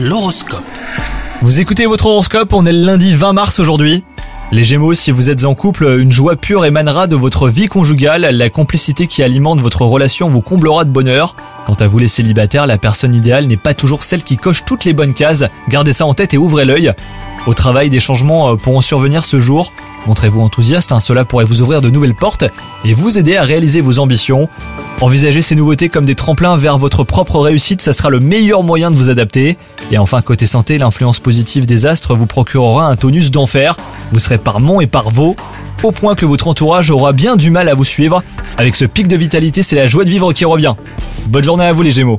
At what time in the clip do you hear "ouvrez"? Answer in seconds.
16.38-16.64